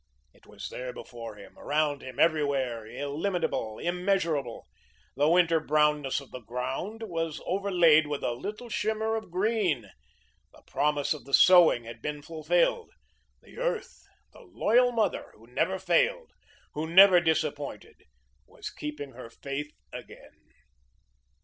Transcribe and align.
It 0.33 0.47
was 0.47 0.69
there 0.69 0.91
before 0.91 1.35
him, 1.35 1.59
around 1.59 2.01
him, 2.01 2.19
everywhere, 2.19 2.87
illimitable, 2.87 3.77
immeasurable. 3.77 4.65
The 5.15 5.29
winter 5.29 5.59
brownness 5.59 6.19
of 6.19 6.31
the 6.31 6.39
ground 6.39 7.03
was 7.03 7.39
overlaid 7.45 8.07
with 8.07 8.23
a 8.23 8.31
little 8.31 8.67
shimmer 8.67 9.15
of 9.15 9.29
green. 9.29 9.91
The 10.53 10.63
promise 10.63 11.13
of 11.13 11.25
the 11.25 11.35
sowing 11.35 11.83
was 11.83 11.97
being 12.01 12.23
fulfilled. 12.23 12.89
The 13.43 13.59
earth, 13.59 14.01
the 14.33 14.39
loyal 14.41 14.91
mother, 14.91 15.33
who 15.35 15.45
never 15.45 15.77
failed, 15.77 16.31
who 16.73 16.89
never 16.89 17.21
disappointed, 17.21 18.01
was 18.47 18.71
keeping 18.71 19.11
her 19.11 19.29
faith 19.29 19.71
again. 19.93 20.33